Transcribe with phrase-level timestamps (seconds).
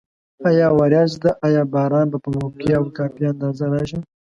[0.47, 3.99] آیا وریځ ده؟ آیا باران به په موقع او کافي اندازه راشي؟